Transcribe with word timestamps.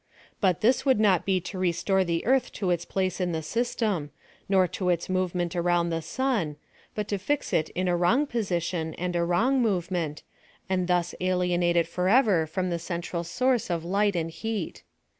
But, 0.39 0.61
this 0.61 0.83
would 0.83 0.99
not 0.99 1.25
be 1.27 1.39
to 1.41 1.59
restore 1.59 2.03
the 2.03 2.25
earth 2.25 2.51
to 2.53 2.71
its 2.71 2.85
place 2.85 3.21
in 3.21 3.33
the 3.33 3.43
system, 3.43 4.09
nor 4.49 4.67
to 4.69 4.89
its 4.89 5.09
movement 5.09 5.55
around 5.55 5.91
the 5.91 5.99
cjuu, 6.01 6.55
but 6.95 7.07
to 7.09 7.19
fix 7.19 7.53
it 7.53 7.69
in 7.75 7.87
a 7.87 7.95
wrong 7.95 8.25
position 8.25 8.95
and 8.95 9.15
a 9.15 9.23
wrong 9.23 9.61
movement, 9.61 10.23
and 10.67 10.87
thus 10.87 11.13
alienate 11.21 11.75
it 11.77 11.87
forever 11.87 12.47
from 12.47 12.71
the 12.71 12.79
central 12.79 13.23
source 13.23 13.69
of 13.69 13.83
liii^ht 13.83 14.15
and 14.15 14.31
heat. 14.31 14.81